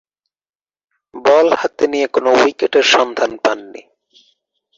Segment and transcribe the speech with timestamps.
[1.13, 3.81] বল হাতে নিয়ে কোন উইকেটের সন্ধান পাননি।